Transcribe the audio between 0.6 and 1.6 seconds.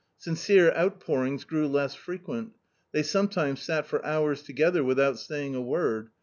outpourings